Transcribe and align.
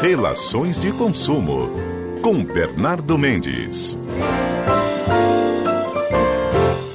Relações 0.00 0.80
de 0.80 0.92
consumo 0.92 1.70
com 2.22 2.44
Bernardo 2.44 3.18
Mendes. 3.18 3.98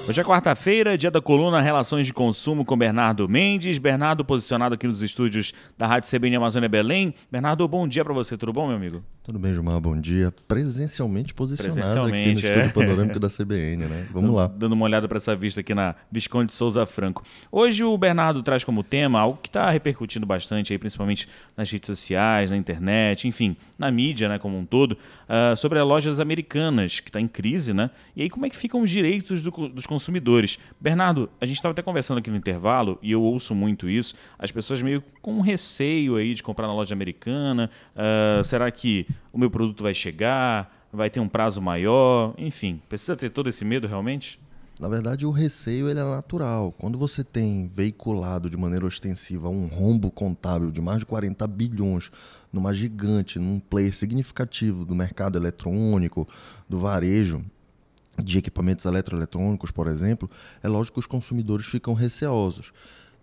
Hoje 0.08 0.22
é 0.22 0.24
quarta-feira, 0.24 0.98
dia 0.98 1.12
da 1.12 1.20
coluna 1.20 1.62
Relações 1.62 2.08
de 2.08 2.14
Consumo 2.14 2.64
com 2.64 2.78
Bernardo 2.78 3.28
Mendes. 3.28 3.78
Bernardo 3.78 4.24
posicionado 4.24 4.76
aqui 4.76 4.88
nos 4.88 5.02
estúdios 5.02 5.54
da 5.78 5.86
Rádio 5.86 6.10
CBN 6.10 6.38
Amazônia 6.38 6.70
Belém. 6.70 7.14
Bernardo, 7.30 7.68
bom 7.68 7.86
dia 7.86 8.06
para 8.06 8.14
você, 8.14 8.38
tudo 8.38 8.54
bom, 8.54 8.68
meu 8.68 8.78
amigo? 8.78 9.04
Tudo 9.24 9.40
bem, 9.40 9.54
Gilmar, 9.54 9.80
bom 9.80 9.96
dia. 9.96 10.34
Presencialmente 10.50 11.34
posicionado 11.34 11.80
Presencialmente, 11.80 12.46
aqui 12.46 12.56
no 12.56 12.62
é. 12.62 12.66
Estúdio 12.66 12.74
Panorâmico 12.74 13.20
da 13.22 13.30
CBN, 13.30 13.86
né? 13.86 14.08
Vamos 14.12 14.36
lá. 14.36 14.48
Dando 14.48 14.74
uma 14.74 14.84
olhada 14.84 15.08
para 15.08 15.16
essa 15.16 15.34
vista 15.34 15.62
aqui 15.62 15.74
na 15.74 15.96
Visconde 16.12 16.54
Souza 16.54 16.86
Franco. 16.86 17.24
Hoje 17.50 17.86
o 17.86 17.98
Bernardo 17.98 18.44
traz 18.44 18.66
como 18.66 18.84
tema 18.84 19.22
algo 19.22 19.40
que 19.42 19.48
está 19.48 19.72
repercutindo 19.72 20.26
bastante 20.26 20.74
aí, 20.74 20.78
principalmente 20.78 21.30
nas 21.56 21.72
redes 21.72 21.88
sociais, 21.88 22.52
na 22.52 22.58
internet, 22.58 23.26
enfim, 23.26 23.56
na 23.80 23.90
mídia, 23.90 24.28
né, 24.28 24.38
como 24.38 24.58
um 24.58 24.66
todo, 24.66 24.92
uh, 24.92 25.56
sobre 25.56 25.80
as 25.80 25.88
lojas 25.88 26.20
americanas, 26.20 27.00
que 27.00 27.08
está 27.08 27.22
em 27.22 27.28
crise, 27.28 27.74
né? 27.74 27.92
E 28.18 28.24
aí 28.24 28.30
como 28.30 28.46
é 28.46 28.50
que 28.50 28.58
ficam 28.58 28.82
os 28.82 28.90
direitos 28.90 29.42
do, 29.42 29.52
dos 29.70 29.88
consumidores? 29.88 30.60
Bernardo, 30.82 31.30
a 31.40 31.46
gente 31.46 31.56
estava 31.56 31.72
até 31.72 31.82
conversando 31.82 32.18
aqui 32.18 32.30
no 32.30 32.36
intervalo, 32.36 33.00
e 33.02 33.14
eu 33.14 33.22
ouço 33.22 33.56
muito 33.56 33.90
isso, 33.90 34.16
as 34.38 34.52
pessoas 34.52 34.82
meio 34.82 35.02
com 35.22 35.40
receio 35.40 36.18
aí 36.18 36.34
de 36.34 36.44
comprar 36.44 36.68
na 36.68 36.74
loja 36.74 36.94
americana, 36.94 37.70
uh, 37.96 38.44
será 38.44 38.70
que 38.70 39.08
o 39.32 39.38
meu 39.38 39.50
produto 39.50 39.84
vai 39.84 39.94
chegar, 39.94 40.88
vai 40.92 41.10
ter 41.10 41.20
um 41.20 41.28
prazo 41.28 41.62
maior, 41.62 42.34
enfim, 42.38 42.82
precisa 42.88 43.16
ter 43.16 43.30
todo 43.30 43.50
esse 43.50 43.66
medo 43.66 43.88
realmente? 43.88 44.40
Na 44.80 44.90
verdade, 44.90 45.26
o 45.26 45.32
receio 45.32 45.88
ele 45.88 46.00
é 46.00 46.04
natural. 46.04 46.72
Quando 46.72 46.98
você 46.98 47.24
tem 47.24 47.68
veiculado 47.68 48.50
de 48.50 48.58
maneira 48.58 48.86
ostensiva 48.86 49.48
um 49.48 49.68
rombo 49.68 50.10
contábil 50.10 50.72
de 50.72 50.82
mais 50.82 51.00
de 51.00 51.06
40 51.06 51.46
bilhões 51.48 52.12
numa 52.52 52.74
gigante, 52.74 53.38
num 53.38 53.60
player 53.60 53.96
significativo 53.96 54.84
do 54.84 54.96
mercado 54.96 55.38
eletrônico, 55.38 56.28
do 56.68 56.80
varejo, 56.80 57.46
de 58.22 58.38
equipamentos 58.38 58.86
eletroeletrônicos, 58.86 59.72
por 59.72 59.88
exemplo, 59.88 60.30
é 60.62 60.68
lógico 60.68 60.96
que 60.96 61.00
os 61.00 61.08
consumidores 61.08 61.66
ficam 61.66 61.94
receosos. 61.94 62.74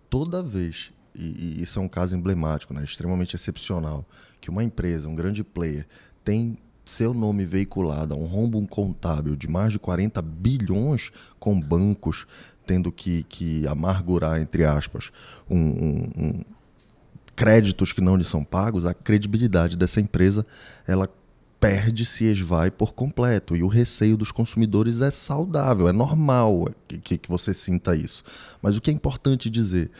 Toda 0.08 0.42
vez, 0.42 0.92
e, 1.14 1.58
e 1.58 1.62
isso 1.62 1.78
é 1.78 1.83
um 1.83 1.89
caso 1.89 2.16
emblemático, 2.16 2.72
né, 2.75 2.83
extremamente 2.84 3.34
excepcional, 3.34 4.05
que 4.41 4.50
uma 4.50 4.64
empresa, 4.64 5.08
um 5.08 5.14
grande 5.14 5.44
player, 5.44 5.86
tem 6.25 6.58
seu 6.84 7.14
nome 7.14 7.44
veiculado 7.44 8.14
a 8.14 8.16
um 8.16 8.27
rombo 8.27 8.66
contábil 8.66 9.36
de 9.36 9.48
mais 9.48 9.72
de 9.72 9.78
40 9.78 10.20
bilhões 10.22 11.12
com 11.38 11.61
bancos 11.61 12.27
tendo 12.66 12.92
que, 12.92 13.25
que 13.25 13.66
amargurar, 13.66 14.41
entre 14.41 14.64
aspas, 14.64 15.11
um, 15.48 15.58
um, 15.58 16.11
um 16.16 16.44
créditos 17.34 17.92
que 17.92 18.00
não 18.00 18.16
lhe 18.16 18.22
são 18.22 18.44
pagos, 18.44 18.86
a 18.86 18.94
credibilidade 18.94 19.77
dessa 19.77 20.00
empresa 20.00 20.47
ela 20.86 21.08
perde, 21.58 22.06
se 22.06 22.25
esvai 22.25 22.70
por 22.70 22.94
completo. 22.94 23.56
E 23.56 23.62
o 23.62 23.69
receio 23.69 24.16
dos 24.16 24.31
consumidores 24.31 25.00
é 25.00 25.11
saudável, 25.11 25.88
é 25.88 25.92
normal 25.92 26.69
que, 26.86 27.19
que 27.19 27.28
você 27.28 27.53
sinta 27.53 27.97
isso. 27.97 28.22
Mas 28.62 28.77
o 28.77 28.81
que 28.81 28.91
é 28.91 28.94
importante 28.94 29.50
dizer? 29.50 29.91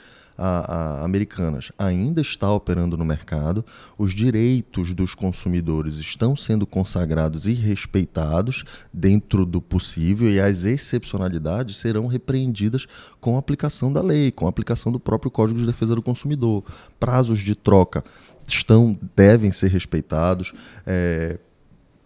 A, 0.41 1.01
a, 1.01 1.05
americanas 1.05 1.71
ainda 1.79 2.23
está 2.23 2.51
operando 2.51 2.97
no 2.97 3.05
mercado, 3.05 3.63
os 3.99 4.15
direitos 4.15 4.95
dos 4.95 5.15
consumidores 5.15 5.97
estão 5.97 6.35
sendo 6.35 6.67
consagrados 6.67 7.47
e 7.47 7.53
respeitados 7.53 8.65
dentro 8.91 9.45
do 9.45 9.61
possível 9.61 10.31
e 10.31 10.41
as 10.41 10.65
excepcionalidades 10.65 11.77
serão 11.77 12.07
repreendidas 12.07 12.87
com 13.21 13.37
a 13.37 13.39
aplicação 13.39 13.93
da 13.93 14.01
lei, 14.01 14.31
com 14.31 14.47
a 14.47 14.49
aplicação 14.49 14.91
do 14.91 14.99
próprio 14.99 15.31
Código 15.31 15.61
de 15.61 15.67
Defesa 15.67 15.95
do 15.95 16.03
Consumidor. 16.03 16.65
Prazos 16.99 17.41
de 17.41 17.55
troca 17.55 18.03
estão 18.49 18.99
devem 19.15 19.53
ser 19.53 19.71
respeitados, 19.71 20.55
é, 20.87 21.39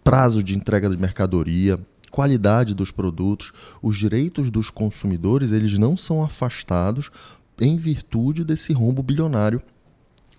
prazo 0.03 0.43
de 0.43 0.57
entrega 0.57 0.89
de 0.89 0.97
mercadoria, 0.97 1.79
qualidade 2.11 2.73
dos 2.73 2.91
produtos, 2.91 3.53
os 3.81 3.97
direitos 3.97 4.51
dos 4.51 4.69
consumidores 4.69 5.53
eles 5.53 5.77
não 5.77 5.95
são 5.95 6.21
afastados 6.21 7.11
em 7.59 7.77
virtude 7.77 8.43
desse 8.43 8.73
rombo 8.73 9.01
bilionário 9.01 9.61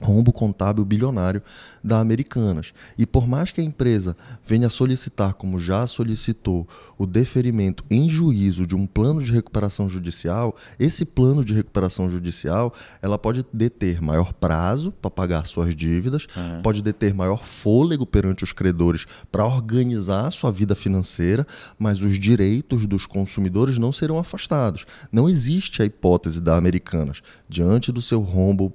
rombo 0.00 0.32
contábil 0.32 0.84
bilionário 0.84 1.42
da 1.82 2.00
Americanas. 2.00 2.72
E 2.98 3.06
por 3.06 3.26
mais 3.26 3.50
que 3.50 3.60
a 3.60 3.64
empresa 3.64 4.16
venha 4.44 4.68
solicitar, 4.68 5.34
como 5.34 5.58
já 5.58 5.86
solicitou, 5.86 6.66
o 6.98 7.06
deferimento 7.06 7.84
em 7.90 8.08
juízo 8.08 8.66
de 8.66 8.74
um 8.74 8.86
plano 8.86 9.22
de 9.22 9.32
recuperação 9.32 9.88
judicial, 9.88 10.56
esse 10.78 11.04
plano 11.04 11.44
de 11.44 11.54
recuperação 11.54 12.10
judicial, 12.10 12.72
ela 13.00 13.18
pode 13.18 13.44
deter 13.52 14.00
maior 14.00 14.32
prazo 14.32 14.92
para 14.92 15.10
pagar 15.10 15.46
suas 15.46 15.74
dívidas, 15.74 16.26
uhum. 16.36 16.62
pode 16.62 16.82
deter 16.82 17.14
maior 17.14 17.44
fôlego 17.44 18.06
perante 18.06 18.44
os 18.44 18.52
credores 18.52 19.06
para 19.30 19.44
organizar 19.44 20.30
sua 20.30 20.50
vida 20.50 20.74
financeira, 20.74 21.46
mas 21.78 22.02
os 22.02 22.18
direitos 22.18 22.86
dos 22.86 23.06
consumidores 23.06 23.78
não 23.78 23.92
serão 23.92 24.18
afastados. 24.18 24.86
Não 25.12 25.28
existe 25.28 25.82
a 25.82 25.84
hipótese 25.84 26.40
da 26.40 26.56
Americanas, 26.56 27.22
diante 27.48 27.92
do 27.92 28.02
seu 28.02 28.20
rombo 28.20 28.72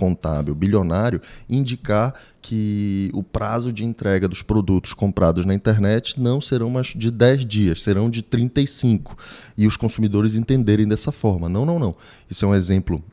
contábil 0.00 0.54
bilionário 0.54 1.20
indicar 1.46 2.14
que 2.40 3.10
o 3.12 3.22
prazo 3.22 3.70
de 3.70 3.84
entrega 3.84 4.26
dos 4.26 4.40
produtos 4.40 4.94
comprados 4.94 5.44
na 5.44 5.52
internet 5.52 6.18
não 6.18 6.40
serão 6.40 6.70
mais 6.70 6.86
de 6.86 7.10
10 7.10 7.44
dias, 7.44 7.82
serão 7.82 8.08
de 8.08 8.22
35. 8.22 9.14
E 9.58 9.66
os 9.66 9.76
consumidores 9.76 10.36
entenderem 10.36 10.88
dessa 10.88 11.12
forma. 11.12 11.50
Não, 11.50 11.66
não, 11.66 11.78
não. 11.78 11.94
Isso 12.30 12.46
é 12.46 12.48
um 12.48 12.54
exemplo. 12.54 13.04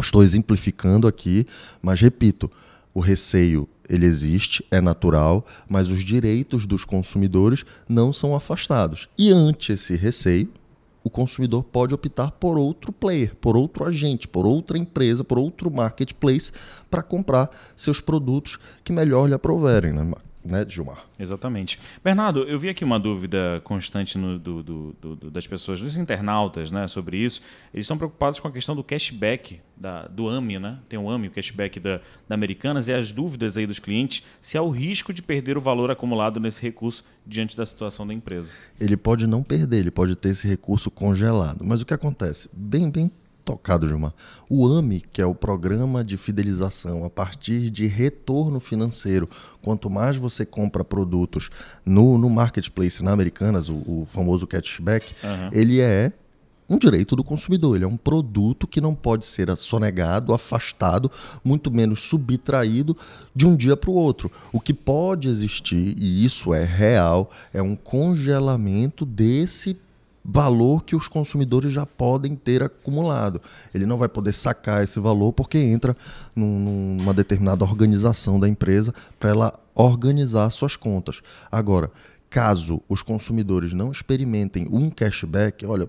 Estou 0.00 0.22
exemplificando 0.22 1.06
aqui, 1.06 1.46
mas 1.82 2.00
repito, 2.00 2.50
o 2.94 3.00
receio 3.00 3.68
ele 3.86 4.06
existe, 4.06 4.64
é 4.70 4.80
natural, 4.80 5.46
mas 5.68 5.90
os 5.90 6.02
direitos 6.02 6.64
dos 6.64 6.86
consumidores 6.86 7.66
não 7.86 8.14
são 8.14 8.34
afastados. 8.34 9.10
E 9.18 9.30
ante 9.30 9.74
esse 9.74 9.94
receio, 9.94 10.48
o 11.04 11.10
consumidor 11.10 11.62
pode 11.62 11.94
optar 11.94 12.30
por 12.32 12.56
outro 12.56 12.90
player, 12.90 13.36
por 13.36 13.56
outro 13.56 13.84
agente, 13.84 14.26
por 14.26 14.46
outra 14.46 14.78
empresa, 14.78 15.22
por 15.22 15.38
outro 15.38 15.70
marketplace 15.70 16.50
para 16.90 17.02
comprar 17.02 17.50
seus 17.76 18.00
produtos 18.00 18.58
que 18.82 18.92
melhor 18.92 19.28
lhe 19.28 19.34
aproverem, 19.34 19.92
né, 19.92 20.10
né, 20.44 20.64
Gilmar? 20.68 21.04
Exatamente. 21.18 21.78
Bernardo, 22.02 22.40
eu 22.44 22.58
vi 22.58 22.68
aqui 22.68 22.84
uma 22.84 23.00
dúvida 23.00 23.60
constante 23.64 24.18
no, 24.18 24.38
do, 24.38 24.62
do, 24.62 24.92
do, 25.00 25.30
das 25.30 25.46
pessoas, 25.46 25.80
dos 25.80 25.96
internautas, 25.96 26.70
né, 26.70 26.86
sobre 26.86 27.16
isso. 27.16 27.42
Eles 27.72 27.84
estão 27.84 27.96
preocupados 27.96 28.38
com 28.40 28.48
a 28.48 28.52
questão 28.52 28.76
do 28.76 28.84
cashback 28.84 29.60
da, 29.76 30.06
do 30.06 30.28
AMI, 30.28 30.58
né? 30.58 30.78
Tem 30.88 30.98
o 30.98 31.10
AMI, 31.10 31.28
o 31.28 31.30
cashback 31.30 31.80
da, 31.80 32.00
da 32.28 32.34
Americanas, 32.34 32.88
e 32.88 32.92
as 32.92 33.10
dúvidas 33.10 33.56
aí 33.56 33.66
dos 33.66 33.78
clientes 33.78 34.22
se 34.40 34.56
há 34.56 34.62
o 34.62 34.70
risco 34.70 35.12
de 35.12 35.22
perder 35.22 35.56
o 35.56 35.60
valor 35.60 35.90
acumulado 35.90 36.38
nesse 36.38 36.60
recurso 36.60 37.04
diante 37.26 37.56
da 37.56 37.64
situação 37.64 38.06
da 38.06 38.12
empresa. 38.12 38.52
Ele 38.78 38.96
pode 38.96 39.26
não 39.26 39.42
perder, 39.42 39.78
ele 39.78 39.90
pode 39.90 40.14
ter 40.14 40.30
esse 40.30 40.46
recurso 40.46 40.90
congelado. 40.90 41.64
Mas 41.64 41.80
o 41.80 41.86
que 41.86 41.94
acontece? 41.94 42.48
Bem, 42.52 42.90
bem 42.90 43.10
tocado, 43.44 43.86
Gilmar. 43.86 44.12
O 44.48 44.66
AMI, 44.66 45.04
que 45.12 45.20
é 45.20 45.26
o 45.26 45.34
programa 45.34 46.02
de 46.02 46.16
fidelização 46.16 47.04
a 47.04 47.10
partir 47.10 47.70
de 47.70 47.86
retorno 47.86 48.60
financeiro, 48.60 49.28
quanto 49.62 49.90
mais 49.90 50.16
você 50.16 50.44
compra 50.46 50.84
produtos 50.84 51.50
no, 51.84 52.16
no 52.16 52.30
marketplace 52.30 53.02
na 53.02 53.12
Americanas, 53.12 53.68
o, 53.68 53.74
o 53.74 54.08
famoso 54.10 54.46
cashback, 54.46 55.14
uhum. 55.22 55.50
ele 55.52 55.80
é 55.80 56.12
um 56.68 56.78
direito 56.78 57.14
do 57.14 57.22
consumidor. 57.22 57.76
Ele 57.76 57.84
é 57.84 57.88
um 57.88 57.96
produto 57.96 58.66
que 58.66 58.80
não 58.80 58.94
pode 58.94 59.26
ser 59.26 59.54
sonegado, 59.56 60.32
afastado, 60.32 61.10
muito 61.44 61.70
menos 61.70 62.00
subtraído 62.00 62.96
de 63.34 63.46
um 63.46 63.56
dia 63.56 63.76
para 63.76 63.90
o 63.90 63.94
outro. 63.94 64.30
O 64.52 64.60
que 64.60 64.72
pode 64.72 65.28
existir, 65.28 65.94
e 65.96 66.24
isso 66.24 66.54
é 66.54 66.64
real, 66.64 67.30
é 67.52 67.62
um 67.62 67.76
congelamento 67.76 69.04
desse 69.04 69.76
valor 70.24 70.84
que 70.84 70.96
os 70.96 71.06
consumidores 71.06 71.72
já 71.72 71.84
podem 71.84 72.34
ter 72.34 72.62
acumulado. 72.62 73.42
Ele 73.74 73.84
não 73.84 73.98
vai 73.98 74.08
poder 74.08 74.32
sacar 74.32 74.82
esse 74.82 74.98
valor 74.98 75.32
porque 75.32 75.58
entra 75.58 75.96
num, 76.34 76.96
numa 76.98 77.12
determinada 77.12 77.64
organização 77.64 78.40
da 78.40 78.48
empresa 78.48 78.94
para 79.20 79.30
ela 79.30 79.60
organizar 79.74 80.48
suas 80.50 80.76
contas. 80.76 81.20
Agora, 81.52 81.90
caso 82.30 82.80
os 82.88 83.02
consumidores 83.02 83.72
não 83.72 83.92
experimentem 83.92 84.66
um 84.70 84.88
cashback, 84.88 85.66
olha, 85.66 85.88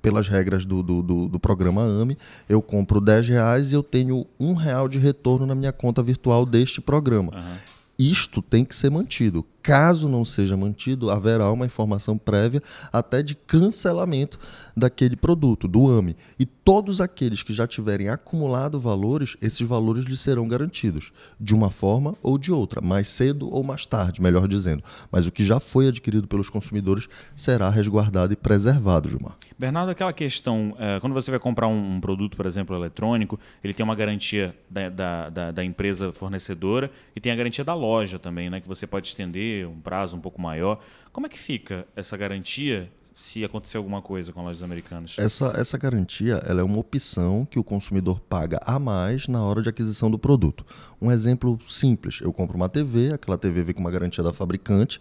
pelas 0.00 0.28
regras 0.28 0.64
do, 0.64 0.82
do, 0.82 1.02
do, 1.02 1.28
do, 1.28 1.40
programa 1.40 1.82
AME, 1.82 2.18
eu 2.46 2.60
compro 2.60 3.00
10 3.00 3.28
reais 3.28 3.72
e 3.72 3.74
eu 3.74 3.82
tenho 3.82 4.26
um 4.38 4.52
real 4.54 4.86
de 4.86 4.98
retorno 4.98 5.46
na 5.46 5.54
minha 5.54 5.72
conta 5.72 6.02
virtual 6.02 6.44
deste 6.44 6.78
programa. 6.78 7.32
Uhum. 7.34 7.56
Isto 7.98 8.42
tem 8.42 8.64
que 8.64 8.76
ser 8.76 8.90
mantido. 8.90 9.46
Caso 9.64 10.10
não 10.10 10.26
seja 10.26 10.58
mantido, 10.58 11.10
haverá 11.10 11.50
uma 11.50 11.64
informação 11.64 12.18
prévia 12.18 12.62
até 12.92 13.22
de 13.22 13.34
cancelamento 13.34 14.38
daquele 14.76 15.16
produto, 15.16 15.66
do 15.66 15.88
AME. 15.88 16.14
E 16.38 16.44
todos 16.44 17.00
aqueles 17.00 17.42
que 17.42 17.54
já 17.54 17.66
tiverem 17.66 18.10
acumulado 18.10 18.78
valores, 18.78 19.38
esses 19.40 19.66
valores 19.66 20.04
lhes 20.04 20.20
serão 20.20 20.46
garantidos, 20.46 21.12
de 21.40 21.54
uma 21.54 21.70
forma 21.70 22.14
ou 22.22 22.36
de 22.36 22.52
outra, 22.52 22.82
mais 22.82 23.08
cedo 23.08 23.48
ou 23.50 23.64
mais 23.64 23.86
tarde, 23.86 24.20
melhor 24.20 24.46
dizendo. 24.46 24.84
Mas 25.10 25.26
o 25.26 25.32
que 25.32 25.42
já 25.42 25.58
foi 25.58 25.88
adquirido 25.88 26.28
pelos 26.28 26.50
consumidores 26.50 27.08
será 27.34 27.70
resguardado 27.70 28.34
e 28.34 28.36
preservado, 28.36 29.08
Gilmar. 29.08 29.34
Bernardo, 29.58 29.90
aquela 29.90 30.12
questão, 30.12 30.76
é, 30.78 31.00
quando 31.00 31.14
você 31.14 31.30
vai 31.30 31.40
comprar 31.40 31.68
um, 31.68 31.94
um, 31.94 32.00
produto, 32.00 32.36
por 32.36 32.44
exemplo, 32.44 32.76
eletrônico, 32.76 33.38
ele 33.62 33.72
tem 33.72 33.84
uma 33.84 33.94
garantia 33.94 34.54
da, 34.68 34.90
da, 34.90 35.30
da, 35.30 35.50
da 35.52 35.64
empresa 35.64 36.12
fornecedora 36.12 36.90
e 37.14 37.20
tem 37.20 37.32
a 37.32 37.36
garantia 37.36 37.64
da 37.64 37.72
loja 37.72 38.18
também, 38.18 38.50
né? 38.50 38.60
Que 38.60 38.66
você 38.66 38.86
pode 38.86 39.06
estender 39.06 39.53
um 39.62 39.78
prazo 39.80 40.16
um 40.16 40.20
pouco 40.20 40.40
maior. 40.40 40.80
Como 41.12 41.26
é 41.26 41.30
que 41.30 41.38
fica 41.38 41.86
essa 41.94 42.16
garantia 42.16 42.90
se 43.14 43.44
acontecer 43.44 43.76
alguma 43.76 44.02
coisa 44.02 44.32
com 44.32 44.42
lojas 44.42 44.62
americanas? 44.62 45.14
Essa, 45.18 45.52
essa 45.56 45.78
garantia 45.78 46.42
ela 46.46 46.60
é 46.60 46.64
uma 46.64 46.78
opção 46.78 47.46
que 47.48 47.58
o 47.58 47.64
consumidor 47.64 48.20
paga 48.20 48.58
a 48.64 48.78
mais 48.78 49.28
na 49.28 49.42
hora 49.42 49.62
de 49.62 49.68
aquisição 49.68 50.10
do 50.10 50.18
produto. 50.18 50.66
Um 51.00 51.12
exemplo 51.12 51.58
simples: 51.68 52.20
eu 52.20 52.32
compro 52.32 52.56
uma 52.56 52.68
TV, 52.68 53.12
aquela 53.12 53.38
TV 53.38 53.62
vem 53.62 53.74
com 53.74 53.80
uma 53.80 53.90
garantia 53.90 54.24
da 54.24 54.32
fabricante 54.32 54.98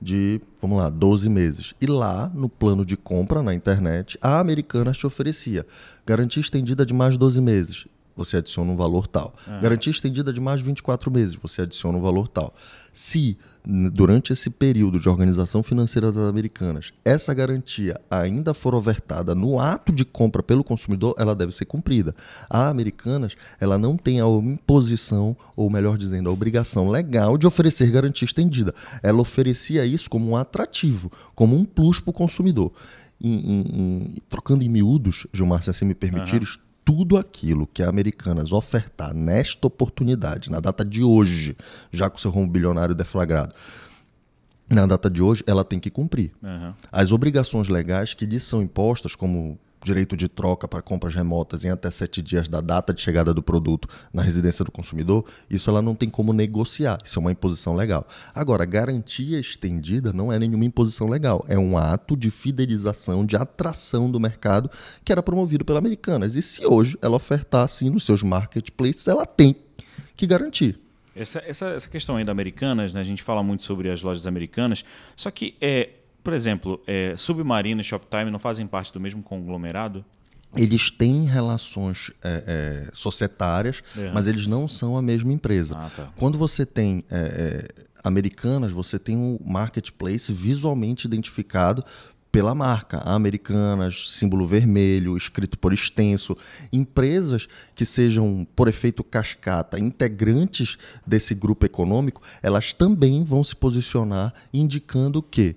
de, 0.00 0.40
vamos 0.60 0.78
lá, 0.78 0.90
12 0.90 1.28
meses. 1.28 1.74
E 1.80 1.86
lá, 1.86 2.30
no 2.34 2.48
plano 2.48 2.84
de 2.84 2.96
compra 2.96 3.42
na 3.42 3.54
internet, 3.54 4.18
a 4.20 4.38
americana 4.40 4.92
te 4.92 5.06
oferecia 5.06 5.64
garantia 6.04 6.40
estendida 6.40 6.84
de 6.84 6.92
mais 6.92 7.16
12 7.16 7.40
meses 7.40 7.86
você 8.16 8.38
adiciona 8.38 8.70
um 8.70 8.76
valor 8.76 9.06
tal. 9.06 9.34
Uhum. 9.46 9.60
Garantia 9.60 9.90
estendida 9.90 10.32
de 10.32 10.40
mais 10.40 10.60
de 10.60 10.66
24 10.66 11.10
meses, 11.10 11.34
você 11.34 11.62
adiciona 11.62 11.98
um 11.98 12.00
valor 12.00 12.28
tal. 12.28 12.54
Se, 12.92 13.36
durante 13.92 14.32
esse 14.32 14.48
período 14.48 15.00
de 15.00 15.08
organização 15.08 15.64
financeira 15.64 16.12
das 16.12 16.28
americanas, 16.28 16.92
essa 17.04 17.34
garantia 17.34 18.00
ainda 18.08 18.54
for 18.54 18.72
ofertada 18.72 19.34
no 19.34 19.58
ato 19.58 19.92
de 19.92 20.04
compra 20.04 20.44
pelo 20.44 20.62
consumidor, 20.62 21.12
ela 21.18 21.34
deve 21.34 21.50
ser 21.50 21.64
cumprida. 21.64 22.14
A 22.48 22.68
Americanas, 22.68 23.34
ela 23.58 23.76
não 23.76 23.96
tem 23.96 24.20
a 24.20 24.26
imposição, 24.26 25.36
ou 25.56 25.68
melhor 25.68 25.98
dizendo, 25.98 26.28
a 26.28 26.32
obrigação 26.32 26.88
legal 26.88 27.36
de 27.36 27.48
oferecer 27.48 27.90
garantia 27.90 28.26
estendida. 28.26 28.72
Ela 29.02 29.20
oferecia 29.20 29.84
isso 29.84 30.08
como 30.08 30.30
um 30.30 30.36
atrativo, 30.36 31.10
como 31.34 31.56
um 31.56 31.64
plus 31.64 31.98
para 31.98 32.10
o 32.10 32.14
consumidor. 32.14 32.72
Em, 33.20 33.32
em, 33.32 33.60
em, 33.60 34.14
trocando 34.28 34.62
em 34.62 34.68
miúdos, 34.68 35.26
Gilmar, 35.32 35.62
se 35.64 35.70
assim 35.70 35.84
me 35.84 35.94
permitir, 35.94 36.42
uhum 36.42 36.63
tudo 36.84 37.16
aquilo 37.16 37.66
que 37.66 37.82
a 37.82 37.88
Americanas 37.88 38.52
ofertar 38.52 39.14
nesta 39.14 39.66
oportunidade, 39.66 40.50
na 40.50 40.60
data 40.60 40.84
de 40.84 41.02
hoje, 41.02 41.56
já 41.90 42.10
com 42.10 42.18
o 42.18 42.20
seu 42.20 42.30
rumo 42.30 42.46
bilionário 42.46 42.94
deflagrado, 42.94 43.54
na 44.68 44.86
data 44.86 45.08
de 45.10 45.22
hoje, 45.22 45.42
ela 45.46 45.64
tem 45.64 45.78
que 45.78 45.90
cumprir. 45.90 46.32
Uhum. 46.42 46.74
As 46.90 47.12
obrigações 47.12 47.68
legais 47.68 48.14
que 48.14 48.26
lhe 48.26 48.40
são 48.40 48.62
impostas, 48.62 49.14
como 49.14 49.58
direito 49.84 50.16
de 50.16 50.28
troca 50.28 50.66
para 50.66 50.82
compras 50.82 51.14
remotas 51.14 51.64
em 51.64 51.70
até 51.70 51.90
sete 51.90 52.22
dias 52.22 52.48
da 52.48 52.60
data 52.60 52.92
de 52.92 53.00
chegada 53.00 53.34
do 53.34 53.42
produto 53.42 53.88
na 54.12 54.22
residência 54.22 54.64
do 54.64 54.72
consumidor, 54.72 55.24
isso 55.48 55.68
ela 55.68 55.82
não 55.82 55.94
tem 55.94 56.08
como 56.08 56.32
negociar, 56.32 56.98
isso 57.04 57.18
é 57.18 57.20
uma 57.20 57.32
imposição 57.32 57.76
legal. 57.76 58.08
Agora, 58.34 58.64
garantia 58.64 59.38
estendida 59.38 60.12
não 60.12 60.32
é 60.32 60.38
nenhuma 60.38 60.64
imposição 60.64 61.06
legal, 61.06 61.44
é 61.48 61.58
um 61.58 61.76
ato 61.76 62.16
de 62.16 62.30
fidelização, 62.30 63.24
de 63.24 63.36
atração 63.36 64.10
do 64.10 64.18
mercado 64.18 64.70
que 65.04 65.12
era 65.12 65.22
promovido 65.22 65.64
pela 65.64 65.78
Americanas. 65.78 66.34
E 66.34 66.42
se 66.42 66.66
hoje 66.66 66.98
ela 67.02 67.16
ofertar 67.16 67.64
assim 67.64 67.90
nos 67.90 68.04
seus 68.04 68.22
marketplaces, 68.22 69.06
ela 69.06 69.26
tem 69.26 69.54
que 70.16 70.26
garantir. 70.26 70.80
Essa, 71.14 71.42
essa, 71.46 71.68
essa 71.68 71.88
questão 71.88 72.16
ainda 72.16 72.32
Americanas, 72.32 72.92
né, 72.92 73.00
a 73.00 73.04
gente 73.04 73.22
fala 73.22 73.42
muito 73.42 73.64
sobre 73.64 73.88
as 73.88 74.02
lojas 74.02 74.26
americanas, 74.26 74.84
só 75.14 75.30
que 75.30 75.54
é, 75.60 75.90
por 76.24 76.32
exemplo, 76.32 76.80
é, 76.86 77.14
Submarino 77.18 77.82
e 77.82 77.84
Shoptime 77.84 78.30
não 78.30 78.38
fazem 78.38 78.66
parte 78.66 78.90
do 78.90 78.98
mesmo 78.98 79.22
conglomerado? 79.22 80.02
Eles 80.56 80.90
têm 80.90 81.24
relações 81.24 82.10
é, 82.22 82.86
é, 82.86 82.90
societárias, 82.94 83.82
é. 83.96 84.10
mas 84.12 84.26
eles 84.26 84.46
não 84.46 84.66
são 84.66 84.96
a 84.96 85.02
mesma 85.02 85.32
empresa. 85.32 85.76
Ah, 85.76 85.90
tá. 85.94 86.08
Quando 86.16 86.38
você 86.38 86.64
tem 86.64 87.04
é, 87.10 87.68
é, 87.78 87.84
americanas, 88.02 88.72
você 88.72 88.98
tem 88.98 89.16
um 89.16 89.38
marketplace 89.44 90.32
visualmente 90.32 91.06
identificado 91.06 91.84
pela 92.32 92.54
marca. 92.54 92.98
Americanas, 92.98 94.10
símbolo 94.10 94.46
vermelho, 94.46 95.16
escrito 95.16 95.58
por 95.58 95.72
extenso. 95.72 96.36
Empresas 96.72 97.48
que 97.74 97.84
sejam, 97.84 98.46
por 98.56 98.66
efeito 98.66 99.04
cascata, 99.04 99.78
integrantes 99.78 100.78
desse 101.06 101.34
grupo 101.34 101.66
econômico, 101.66 102.22
elas 102.42 102.72
também 102.72 103.22
vão 103.24 103.44
se 103.44 103.54
posicionar 103.54 104.32
indicando 104.52 105.22
que 105.22 105.56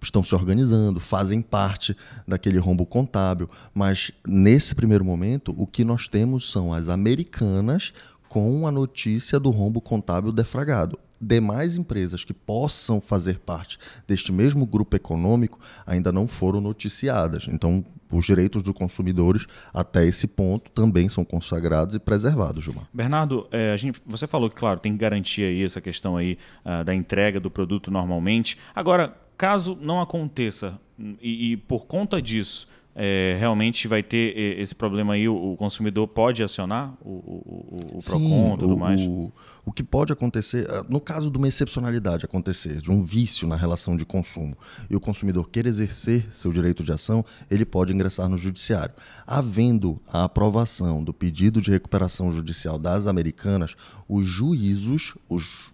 estão 0.00 0.22
se 0.22 0.34
organizando, 0.34 1.00
fazem 1.00 1.42
parte 1.42 1.96
daquele 2.26 2.58
rombo 2.58 2.86
contábil, 2.86 3.48
mas 3.74 4.10
nesse 4.26 4.74
primeiro 4.74 5.04
momento 5.04 5.54
o 5.56 5.66
que 5.66 5.84
nós 5.84 6.08
temos 6.08 6.50
são 6.50 6.72
as 6.72 6.88
americanas 6.88 7.92
com 8.28 8.66
a 8.66 8.70
notícia 8.70 9.40
do 9.40 9.50
rombo 9.50 9.80
contábil 9.80 10.30
defragado. 10.30 10.98
Demais 11.20 11.74
empresas 11.74 12.22
que 12.22 12.32
possam 12.32 13.00
fazer 13.00 13.40
parte 13.40 13.76
deste 14.06 14.30
mesmo 14.30 14.64
grupo 14.64 14.94
econômico 14.94 15.58
ainda 15.84 16.12
não 16.12 16.28
foram 16.28 16.60
noticiadas. 16.60 17.48
Então, 17.48 17.84
os 18.10 18.24
direitos 18.24 18.62
dos 18.62 18.72
consumidores 18.72 19.46
até 19.74 20.06
esse 20.06 20.28
ponto 20.28 20.70
também 20.70 21.08
são 21.08 21.24
consagrados 21.24 21.96
e 21.96 21.98
preservados, 21.98 22.62
Gilmar. 22.62 22.86
Bernardo, 22.92 23.48
é, 23.50 23.76
gente, 23.76 24.00
você 24.06 24.28
falou 24.28 24.48
que, 24.48 24.56
claro, 24.56 24.78
tem 24.78 24.92
que 24.92 24.98
garantir 24.98 25.42
aí 25.42 25.64
essa 25.64 25.80
questão 25.80 26.16
aí 26.16 26.38
uh, 26.64 26.84
da 26.84 26.94
entrega 26.94 27.40
do 27.40 27.50
produto 27.50 27.90
normalmente. 27.90 28.56
Agora, 28.74 29.14
Caso 29.38 29.78
não 29.80 30.00
aconteça 30.00 30.78
e, 30.98 31.52
e 31.52 31.56
por 31.56 31.86
conta 31.86 32.20
disso 32.20 32.68
é, 33.00 33.36
realmente 33.38 33.86
vai 33.86 34.02
ter 34.02 34.36
esse 34.58 34.74
problema 34.74 35.14
aí, 35.14 35.28
o, 35.28 35.54
consumidor 35.56 36.08
pode 36.08 36.42
acionar 36.42 36.92
o, 37.00 37.10
o, 37.10 37.96
o 37.96 38.02
PROCON 38.04 38.54
e 38.54 38.58
tudo 38.58 38.76
mais? 38.76 39.00
O, 39.02 39.32
o 39.64 39.70
que 39.70 39.84
pode 39.84 40.12
acontecer, 40.12 40.68
ah, 40.68 40.84
no 40.88 41.00
caso 41.00 41.30
de 41.30 41.38
uma 41.38 41.46
excepcionalidade 41.46 42.24
acontecer, 42.24 42.80
de 42.80 42.90
um 42.90 43.04
vício 43.04 43.46
na 43.46 43.54
relação 43.54 43.96
de 43.96 44.04
consumo, 44.04 44.56
e 44.90 44.96
o 44.96 45.00
consumidor 45.00 45.48
quer 45.48 45.66
exercer 45.66 46.26
seu 46.32 46.52
direito 46.52 46.82
de 46.82 46.90
ação, 46.90 47.24
ele 47.48 47.64
pode 47.64 47.92
ingressar 47.92 48.28
no 48.28 48.36
judiciário. 48.36 48.94
Havendo 49.24 50.00
a 50.12 50.24
aprovação 50.24 51.04
do 51.04 51.14
pedido 51.14 51.60
de 51.60 51.70
recuperação 51.70 52.32
judicial 52.32 52.80
das 52.80 53.06
americanas, 53.06 53.76
os 54.08 54.26
juízos, 54.26 55.14
os 55.28 55.72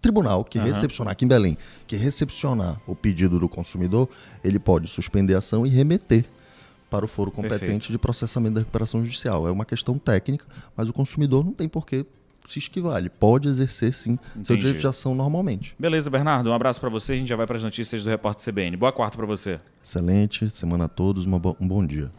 tribunal 0.00 0.44
que 0.44 0.58
uhum. 0.58 0.64
recepcionar, 0.64 1.12
aqui 1.12 1.24
em 1.24 1.28
Belém, 1.28 1.56
que 1.86 1.96
recepcionar 1.96 2.80
o 2.86 2.94
pedido 2.94 3.38
do 3.38 3.48
consumidor, 3.48 4.08
ele 4.42 4.58
pode 4.58 4.88
suspender 4.88 5.34
a 5.34 5.38
ação 5.38 5.66
e 5.66 5.70
remeter 5.70 6.24
para 6.88 7.04
o 7.04 7.08
foro 7.08 7.30
competente 7.30 7.60
Perfeito. 7.60 7.92
de 7.92 7.98
processamento 7.98 8.54
da 8.54 8.60
recuperação 8.60 9.04
judicial. 9.04 9.46
É 9.46 9.50
uma 9.50 9.64
questão 9.64 9.98
técnica, 9.98 10.44
mas 10.76 10.88
o 10.88 10.92
consumidor 10.92 11.44
não 11.44 11.52
tem 11.52 11.68
por 11.68 11.86
que 11.86 12.04
se 12.48 12.58
esquivar. 12.58 12.98
Ele 12.98 13.08
pode 13.08 13.48
exercer, 13.48 13.92
sim, 13.92 14.18
Entendi. 14.32 14.46
seu 14.46 14.56
direito 14.56 14.80
de 14.80 14.86
ação 14.86 15.14
normalmente. 15.14 15.74
Beleza, 15.78 16.10
Bernardo. 16.10 16.50
Um 16.50 16.54
abraço 16.54 16.80
para 16.80 16.90
você. 16.90 17.12
A 17.12 17.16
gente 17.16 17.28
já 17.28 17.36
vai 17.36 17.46
para 17.46 17.56
as 17.56 17.62
notícias 17.62 18.02
do 18.02 18.10
Repórter 18.10 18.52
CBN. 18.52 18.76
Boa 18.76 18.92
quarta 18.92 19.16
para 19.16 19.26
você. 19.26 19.60
Excelente. 19.82 20.50
Semana 20.50 20.86
a 20.86 20.88
todos. 20.88 21.26
Um 21.26 21.68
bom 21.68 21.86
dia. 21.86 22.10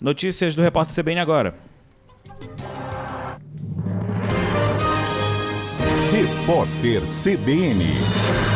Notícias 0.00 0.54
do 0.54 0.62
Repórter 0.62 0.94
CBN 0.94 1.20
agora. 1.20 1.54
Repórter 6.48 7.06
CBN. 7.06 8.47